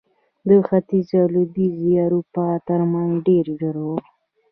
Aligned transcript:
د 0.47 0.49
ختیځې 0.67 1.15
او 1.21 1.27
لوېدیځې 1.33 1.91
اروپا 2.05 2.47
ترمنځ 2.67 3.13
ډېر 3.27 3.45
ژور 3.57 3.75
و. 3.85 3.87